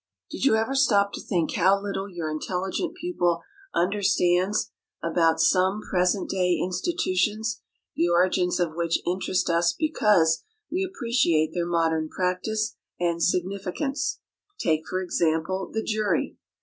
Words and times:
Did 0.31 0.45
you 0.45 0.55
ever 0.55 0.73
stop 0.73 1.13
to 1.13 1.21
think 1.21 1.53
how 1.53 1.79
little 1.79 2.09
your 2.09 2.27
intelligent 2.31 2.95
pupil 2.95 3.43
understands 3.71 4.71
about 5.03 5.39
some 5.39 5.79
present 5.79 6.27
day 6.27 6.57
institutions 6.59 7.61
the 7.95 8.09
origins 8.09 8.59
of 8.59 8.73
which 8.73 8.97
interest 9.05 9.47
us 9.47 9.73
because 9.77 10.43
we 10.71 10.81
appreciate 10.83 11.53
their 11.53 11.67
modern 11.67 12.09
practice 12.09 12.77
and 12.99 13.21
significance? 13.21 14.19
Take, 14.59 14.87
for 14.89 15.03
example, 15.03 15.69
the 15.71 15.83
jury. 15.83 16.35